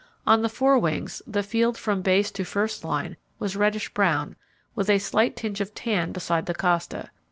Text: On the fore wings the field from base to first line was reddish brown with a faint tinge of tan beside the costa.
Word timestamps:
On 0.25 0.41
the 0.41 0.49
fore 0.49 0.79
wings 0.79 1.21
the 1.27 1.43
field 1.43 1.77
from 1.77 2.01
base 2.01 2.31
to 2.31 2.43
first 2.43 2.83
line 2.83 3.17
was 3.37 3.55
reddish 3.55 3.93
brown 3.93 4.35
with 4.73 4.89
a 4.89 4.97
faint 4.97 5.35
tinge 5.35 5.61
of 5.61 5.75
tan 5.75 6.11
beside 6.11 6.47
the 6.47 6.55
costa. 6.55 7.11